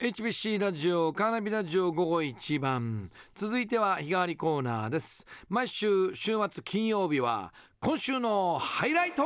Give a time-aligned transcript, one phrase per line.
[0.00, 3.10] HBC ラジオカーナビラジオ午後一番。
[3.34, 5.26] 続いては日替わりコーナーです。
[5.48, 9.22] 毎週週末金曜日は今週のハイライト！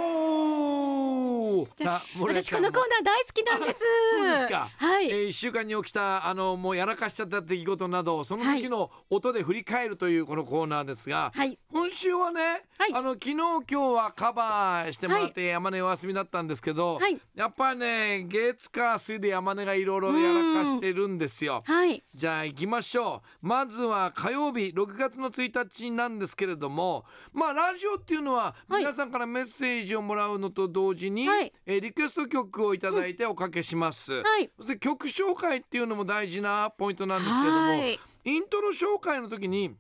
[1.77, 3.81] さあ私このコーナー大好きなんです。
[4.13, 4.69] そうですか。
[4.77, 23.47] はい、えー、1週間に起きたあのもうやらかしちゃった出来事などその時の音で振り返るというこのコーナーですが、はい、今週はね、はい、あの昨日今日はカバーしてもらって山根お休みだったんですけど、はい、やっぱりね月火水で山根がいろいろやらかしてるんですよ、はい、じゃあ行きましょう。
[23.47, 39.75] まずは火曜日6月の1日なんですけれどもまあラジオっていうのはは皆さんからメッセージをもらうのと同時に、はい、えー、リクエスト曲をいただいておかけします、うんはい、そして曲紹介っていうのも大事なポイントなんですけれども、はい、イントロ紹介の時に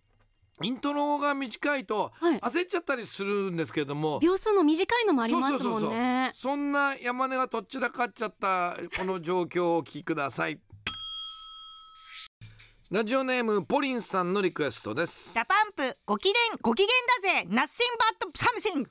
[0.63, 6.31] イントロが短いと焦っちゃったりするんですけれども、秒数の短いのもありますもんね。
[6.35, 10.61] そんな山根がとっちらかっちゃったこの状況をお聞きください。
[12.93, 16.89] ラジオネームポリンさんのリクエストです DA PUMP ご機嫌ご機嫌
[17.33, 17.47] だぜ。
[17.49, 18.87] Nothing but something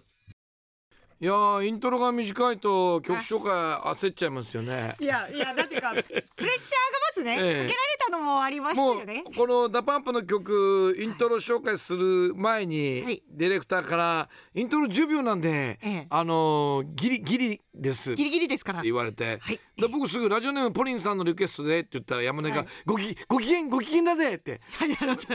[1.20, 3.52] いやイントロが短いと曲紹介
[3.94, 4.96] 焦っちゃいますよね。
[5.00, 9.24] いやいやだってか プレッシャーがまずね、ええ、かけられたのもありましたよね。
[9.38, 18.16] この DA PUMP の曲イントロ紹介する前に、はい、ディレクターからイントロ10秒なんで、ええ、あのギリギリです。
[18.16, 18.82] ギリギリですから。
[18.82, 24.62] 言われて、はい、で僕すぐラジオネームポリンさんのリクエストでって言ったら山根が、はい、ごきご機嫌ご機嫌だぜって。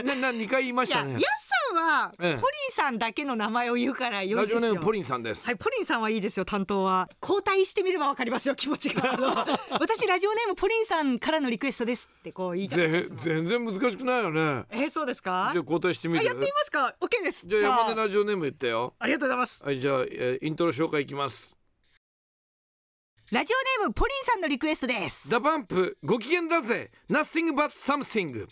[0.03, 1.13] なな2回言いましたね。
[1.13, 4.59] やすさんは、ポリンさんだけの名前を言うから良いですよ。
[4.59, 5.45] ラジオネームポリンさんです。
[5.45, 7.09] はいポリンさんはいいですよ担当は。
[7.21, 9.03] 交代してみればわかりますよ気持ちが。
[9.79, 14.65] 私ラジオネームポリンさんからのリクエストですってこう言いたい全然難しくないよね。
[14.71, 15.49] えー、そうですか？
[15.53, 16.23] じゃあ交代してみる？
[16.25, 17.47] やってみますか？OK です。
[17.47, 18.93] じゃあ山根ラジオネーム言ってよ。
[18.99, 19.63] ありがとうございます。
[19.63, 21.56] はいじゃあ、えー、イントロ紹介いきます
[23.29, 25.29] ラジオネームポリンさんのリクエストです。
[25.29, 26.91] DA PUMP ご機嫌だぜ。
[27.09, 28.47] Nothing but something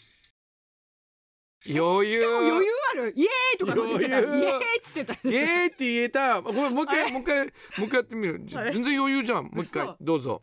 [1.66, 2.16] 余裕。
[2.18, 3.14] しかも余裕ある。
[3.16, 4.20] イエーイとか言ってた。
[4.20, 5.14] イエーイっつってた。
[5.14, 6.42] イエーイって言えた。
[6.42, 7.52] ごめんもう一回もう一回もう
[7.86, 8.42] 一回やってみる。
[8.74, 9.46] 全然余裕じゃん。
[9.46, 10.42] もう一回どうぞ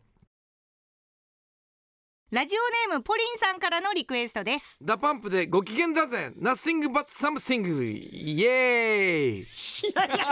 [2.33, 4.79] ラジオネームポリンさんからのリクエストです。
[4.81, 6.31] DA PUMP でご機嫌だぜ。
[6.35, 9.43] Nothing but something イエーイい
[9.95, 10.25] やいやいや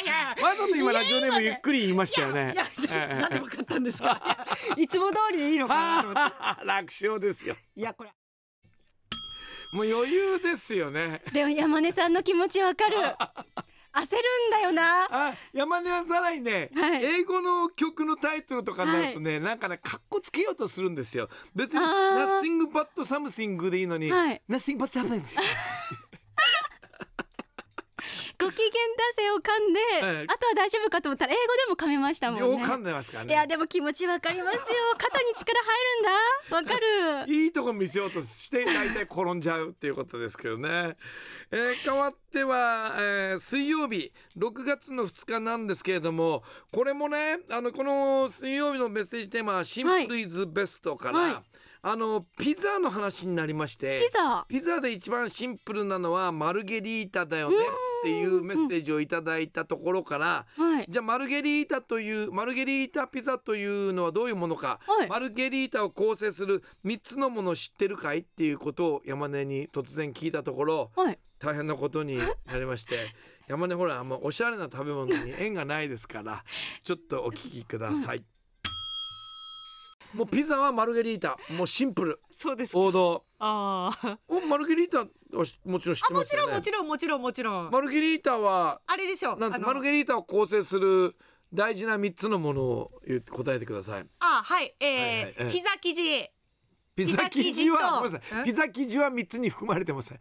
[0.00, 0.42] いや。
[0.42, 2.54] わざと今ラジオネームゆっくり言いましたよね。
[2.88, 4.46] なんでわかったんですか？
[4.78, 6.30] いつも通りでいいのかなと思っ
[6.60, 6.64] て。
[6.64, 7.54] 楽勝ですよ。
[7.76, 8.10] いやこれ。
[9.74, 11.20] もう余裕ですよね。
[11.34, 12.96] でも山根さんの気持ちわかる
[13.94, 15.06] 焦るんだよな。
[15.10, 21.28] あ山根はさらにね、はい、英語の曲のタイトルとかになるとね、はい、なんかねかっこつけようとするんですよ。
[21.54, 25.22] 別に「Nothing but something」でいいのに「はい、Nothing but something」
[28.42, 32.64] ご機嫌だせを噛んで、はい、あとは大丈夫かと思ったら英語でも噛めましたもんね。
[32.64, 33.32] 噛んでますからね。
[33.32, 34.62] いやでも気持ちわかりますよ。
[34.98, 36.72] 肩に力入るんだ。
[36.74, 37.32] わかる。
[37.32, 40.96] いいとこ見せようとして大体転んじゃうっていうことですけどね。
[41.50, 46.42] えー、変わっては、えー、水曜日6月の2日なんですけれども
[46.72, 51.42] これもねあのこの水曜日のメッセージテーマは「シンプルイズベストから、はいはい
[51.84, 54.46] あのピザの話になりましてピザ？
[54.48, 72.96] ピザで一番シンプルなのはマルゲリータだよねっていうメッセージをいただいたところから、はい、じゃあマルゲリータというマルゲリータピザというのはどういうものか、はい、マルゲリータを構成する3つのものを知ってるかいっていうことを山根に突然聞いたところ、はい、大変なことになりまして
[73.48, 76.44] 山根ほらあんまおしゃれな食べ物に縁がないですから
[76.84, 78.24] ちょっとお聞きください。
[80.14, 81.38] もうピザはマルゲリータ。
[81.56, 82.20] もうシンプル。
[82.30, 83.24] そうです王道。
[83.38, 84.18] ああ
[84.48, 85.06] マルゲリータは
[85.64, 86.52] もちろん知ってますよね。
[86.52, 87.70] もちろんもちろんもちろんもちろん。
[87.70, 91.16] マルゲリータはあれでしょなんマルゲリータを構成する
[91.52, 94.06] 大事な三つのものを言って答えてください。
[94.20, 94.74] あはい。
[94.80, 96.30] えー、はいはい、ピザ生地。
[96.94, 98.44] ピザ生地はごめんなさい。
[98.44, 100.12] ピザ生地は三つに含まれてます。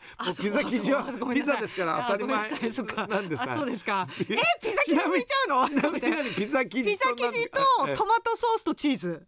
[0.41, 1.03] ピザ生地は
[1.33, 2.45] ピザですから当たり前な
[3.19, 4.07] んですそうですか。
[4.19, 5.99] えピザ生地抜いちゃうの？
[5.99, 7.59] ちなみにピザ生地ピザ生地と
[7.93, 9.27] トマトソースとチーズ。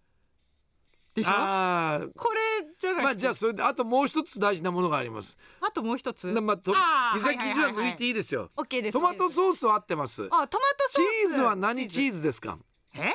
[1.15, 1.31] でしょ？
[1.35, 2.39] あこれ
[2.77, 5.37] じゃないまあじゃあそれであともう一つ大事なものがあります。
[5.61, 6.27] あともう一つ？
[6.27, 6.77] まあ、とピ
[7.19, 10.23] ザ生地は抜いていいですよ、オッケーですトマトソースは合ってます。
[10.31, 11.29] あトマトソース。
[11.29, 12.57] チーズは何チーズですか？
[12.95, 13.13] え？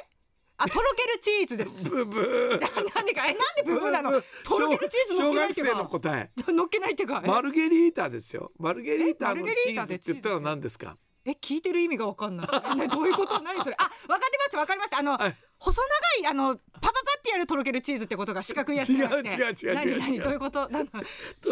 [0.61, 1.89] あとろけるチーズです。
[1.89, 2.59] ブブ
[2.95, 4.11] なんでかえなんでブブなの？
[4.45, 6.31] とろけるチーズ小学生の答え。
[6.53, 8.51] 乗っけないってかマルゲリータですよ。
[8.59, 10.97] マルゲリータのチーズって言ったら何ですか？
[11.25, 12.77] え聞いてる意味がわかんない。
[12.77, 13.41] ね、どういうこと？
[13.43, 13.77] 何それ？
[13.79, 14.99] あ分かってます分かりました。
[14.99, 15.81] あの、はい、細
[16.23, 19.31] 長いあのパパパってやるとろけるチーズってことが四角いやつじゃなくて。
[19.31, 20.21] 違う違う違う何何？
[20.21, 20.69] どういうこと？
[20.69, 20.93] なんち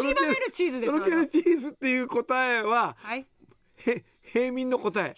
[0.07, 0.91] りばめるチーズです。
[0.91, 3.25] とろけるチーズっていう答えは、はい、
[3.85, 5.03] へ平民の答え。
[5.03, 5.13] いや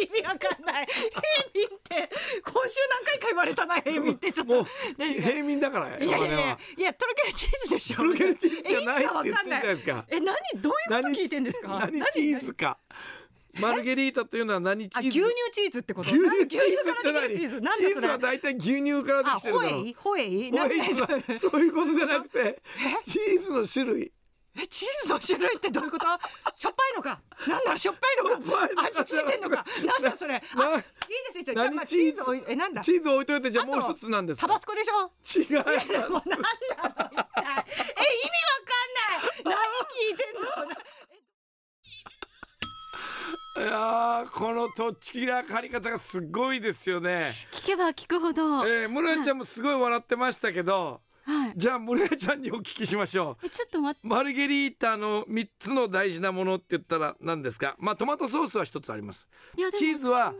[0.00, 0.86] 意味わかんない。
[0.86, 1.10] 平
[1.54, 2.08] 民って
[2.44, 4.32] 今週何回か言われたな平民って。
[4.32, 4.66] ちょっと。
[4.96, 7.96] 平民だからいやいやいやいやとろけるチーズでしょ。
[7.96, 10.04] とろけるチーズじゃないって言ってるじゃないですか。
[10.08, 10.34] え何？
[10.62, 11.68] どういうこと聞いてんですか？
[11.68, 11.92] 何？
[12.12, 12.78] チーズか
[13.60, 15.08] マルゲリータというのは何チーズ？
[15.08, 16.10] 牛乳チーズってこと？
[16.10, 17.60] 牛乳チーズからできるチーズ？
[17.60, 18.08] なんでそれ？
[18.08, 19.94] は大体牛乳からできてるホエイ？
[19.94, 20.50] ホエイ？
[21.38, 22.62] そういうことじゃなくて
[23.06, 24.12] チーズの種類。
[24.54, 26.04] えチーズの種類ってどういうこと？
[26.54, 27.20] しょっぱいのか？
[27.46, 27.78] なんだ？
[27.78, 28.68] しょっぱいのか？
[28.88, 29.64] 味ついてんのか？
[29.84, 30.34] なんだそれ？
[30.34, 30.82] あいいで
[31.32, 32.22] すいいです何チーズ？
[32.48, 32.80] えなんだ？
[32.82, 35.10] チーズ置いといてじゃあもう一つなんですタバスコでしょ？
[35.24, 35.44] 違います。
[35.44, 36.40] え意味わかんない
[39.44, 40.72] 何聞いてんの
[43.54, 43.68] い
[44.22, 47.34] やこのとっちきらかり方がすごいですよね。
[47.50, 48.66] 聞けば聞くほど。
[48.66, 53.46] えー、村井ちゃんもすごい笑ってましたけど、はい、じゃあ村井ちゃんにお聞きしましょう。
[53.46, 54.06] えちょっと待って。
[54.06, 57.76] マルゲリータの3つの大事なものって言ったら何ですか？
[57.78, 59.28] まあトマトソースは1つあります。
[59.78, 60.34] チーズは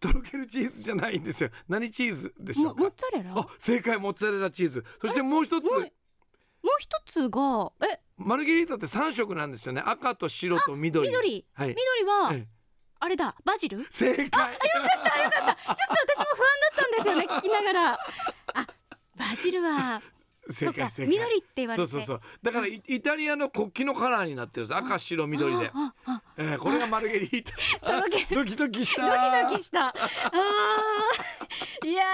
[0.00, 1.50] とろけるチーズじゃないんですよ。
[1.68, 3.38] 何チーズでしょうモッツァレラ。
[3.38, 4.84] あ正解モッツァレラチーズ。
[5.00, 5.64] そしてもう一つ。
[5.64, 8.00] もう一つがえ？
[8.16, 9.82] マルゲリータって3色なんですよね。
[9.84, 11.06] 赤と白と緑。
[11.08, 12.55] 緑、はい、緑は、ええ
[12.98, 13.86] あれだバジル？
[13.90, 14.30] 正解。
[14.32, 14.66] あよか
[15.00, 15.74] ったよかった。
[15.74, 17.92] ちょっと私も不安だったんですよね 聞きながら。
[17.92, 17.98] あ
[19.16, 20.02] バジルは
[20.48, 21.06] 正解正解。
[21.06, 21.86] 緑って言われて。
[21.86, 22.20] そうそうそう。
[22.42, 24.78] だからイタリアの国旗のカラーになってるんです。
[24.78, 25.70] 赤白緑で、
[26.36, 27.54] えー、これがマルゲリータ。
[28.34, 29.02] ドキドキした。
[29.02, 29.88] ドキドキした。
[29.88, 29.94] あ
[31.84, 32.04] いや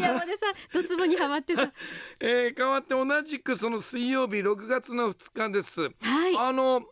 [0.00, 1.72] 山根さんドツボにはまってた、
[2.20, 5.90] えー、変わって同じくその水曜日6月の2日です。
[6.00, 6.36] はい。
[6.36, 6.82] あの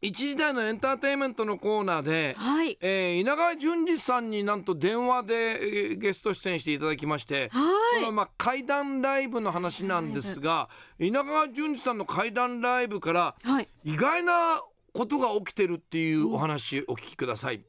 [0.00, 7.60] 一時代のエンターテインメントのコーナーで、はい、えー、稲川淳二さんになんと電話で、えー、ゲスト出演していただきまして、は
[7.98, 10.68] い、そのまあ怪談ライブの話なんですが、
[10.98, 14.62] 稲川淳二さんの怪談ライブから、はい、意外な
[14.92, 17.64] ことが起きてるっていうお話お聞きください。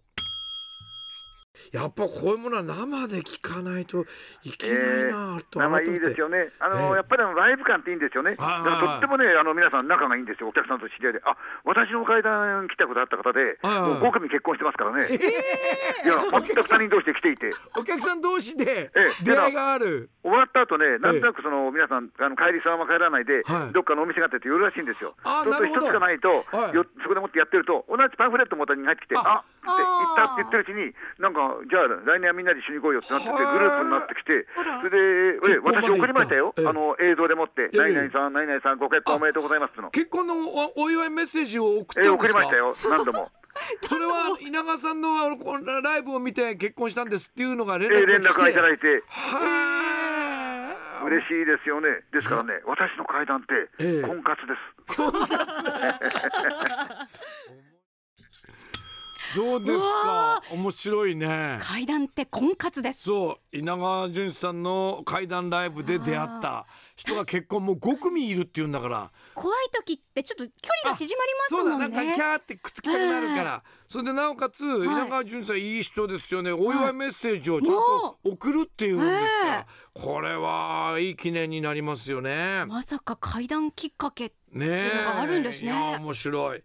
[1.72, 4.06] やっぱこういうものは生で聞かないと
[4.44, 4.78] いけない
[5.12, 6.50] なと、えー、生いいですよね。
[6.60, 8.32] あの、えー、やっぱりライブ感っていいんですよね。
[8.32, 10.50] だからとってもねあの皆さん仲がいいんですよ。
[10.50, 15.08] お客さんと知り合いで、あ私の階段来たことあった方で、もう5組結婚してますからね。
[15.10, 15.18] えー、
[16.06, 18.92] いや全く他人同士で来ていて、お客さん同士で
[19.24, 20.10] 出会いがある。
[20.26, 25.14] 終わった後ね、なんとなくその皆さんあの帰りそのまま帰らないで、はい、どっかのお店があって寄るらしいんですよ。
[25.22, 39.90] そうすると一つがないと、はい、よそこでもってやってると同じパンフレット持ったに入ってきて、あって言ったって言ってるうちになんかじゃあ来年はみんなで一緒に行こうよってなっててグループになってきてそれで私送りましたよ、あの映像でもって「何々さん何々さんご結婚おめでとうございます」の。
[39.92, 40.36] 結婚の
[40.76, 42.76] お祝いメッセージを送ったんですか、送りましたよ。
[42.90, 43.32] 何度も。
[43.82, 45.38] それは稲川さんの
[45.82, 49.04] ライブを見て結婚したんですっていうのが連絡が連絡がいただいて。
[51.06, 52.02] 嬉しいですよね。
[52.12, 54.54] ですからね、私の階段って婚活で
[54.88, 54.98] す。
[54.98, 55.28] 婚活。
[59.36, 60.42] どうですか？
[60.52, 61.58] 面白いね。
[61.62, 63.04] 階段って婚活です。
[63.04, 63.58] そう。
[63.58, 66.66] 稲川淳さんの階段ライブで出会った。
[66.96, 69.12] 人が結婚もう5組いるっていうんだから。
[69.34, 70.52] 怖い時ってちょっと距
[70.84, 71.86] 離が縮まりますもんね。
[71.86, 71.98] そうだ。
[71.98, 76.54] なんかキャーってくっつきたくなるから、それでなおかつ、稲川淳さんいい人ですよね。
[76.54, 79.12] お祝いメッセージをちゃんと送るっていうんです
[79.44, 79.48] か？
[79.48, 82.64] ら、これはいい記念になりますよね。
[82.66, 85.74] まさか階段きっかけっていうのがあるんですね。
[85.74, 86.64] ね面白い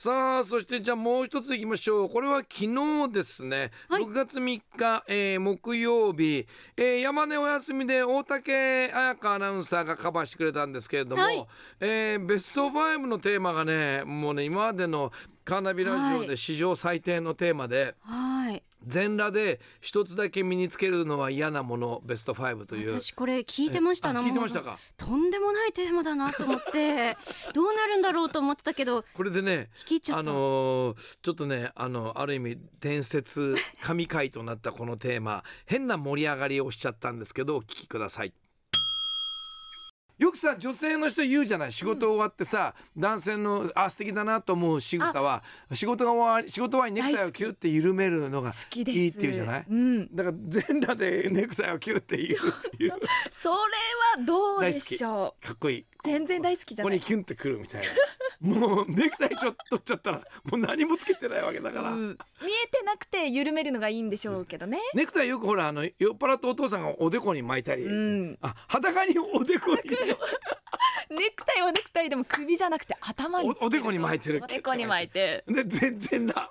[0.00, 2.08] さあそしてじゃあもう一ついきましょう。
[2.08, 6.46] これは昨日ですね、はい、6月3日、えー、木曜日、
[6.76, 11.44] えー、山根お休みで大竹彩香アナウンサーがカバーしてくれたんですけれども、はい、
[11.80, 15.10] えー、ベスト5のテーマがねもうね今までの
[15.44, 23.00] カーナビラジオで史上最低のテーマで、はい、全裸で一つだけ身につけるのは嫌なものベスト5という。
[23.00, 24.78] 私これ聞いてました聞いてましたか？
[24.96, 27.16] とんでもないテーマだなと思って。
[27.54, 29.04] どうなるんだろうと思ってたけど。
[29.14, 29.70] これでね
[30.10, 35.42] あのー、ちょっとねあのある意味伝説神回となったこのテーマ。
[35.66, 38.32] 変な盛り上がりをしちゃったんですけどお聞きください
[40.18, 41.72] よくさ女性の人言うじゃない？
[41.72, 52.36] 仕事終わってさ、うん、男性のあ素敵だなと思う仕草は仕事が終わり仕事終わりネクタイをキュッて緩めるのがいいっていうじゃない、うん、だから全裸でネクタイをキュッて緩
[53.30, 55.46] それはどうでしょう。
[55.46, 55.86] かっこいい。
[56.02, 56.98] 全然大好きじゃない。
[56.98, 57.88] ここにキュンってくるみたいな
[58.40, 62.16] もうネクタイちょっと取っちゃったらもう何もつけてないわけだから、うん、見え
[62.70, 64.78] てなくて緩めるのがいいんでしょうけどね。
[64.94, 69.76] ネクタイよくほらあの酔っ払ってお父さんがおでこに巻いたり、うん、あ裸におでこに。
[71.10, 75.44] ネクタイはネクタイでも首じゃなくて頭におでこに巻いてるおでこに巻いて。
[75.48, 76.50] で全然だ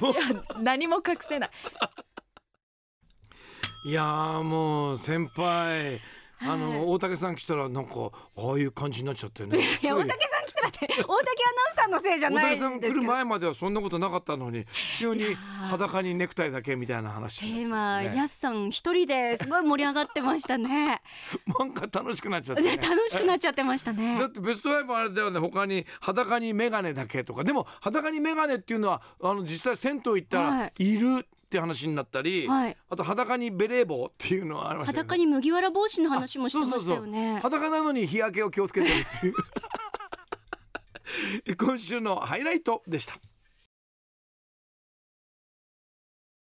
[0.00, 0.12] いや
[0.58, 1.50] 何も隠せない。
[3.86, 6.00] いやもう先輩
[6.40, 9.58] あの大竹さん来たらなんかああいう感じになっちゃってね。
[9.82, 11.20] いや大竹さん来たらって大竹アナウン
[11.74, 14.66] サーのせいじゃない大竹さん来る前まではそんなことなかったのに
[14.98, 15.34] 急に
[15.70, 21.00] 裸にネクタイだけみたいな話テーマ、ね、やすさん一人ですごい盛り上がってましたね。
[21.58, 24.18] なんか楽しくなっちゃって、ね、楽しくなっちゃってましたね。
[24.18, 27.44] だってベストファイブあれだよね他に裸に眼鏡だけとか。
[27.44, 30.98] でも裸に眼鏡っていうのはあの実際銭湯行ったらい。
[30.98, 37.38] る、はいって話になったり、はい、あと裸にベレー帽っていうのはありました、ね、裸に麦わら帽子の話もしてましたよね。
[37.40, 39.34] 裸なのに日焼けを気をつけてるっていう。
[41.56, 43.18] 今週のハイライトでした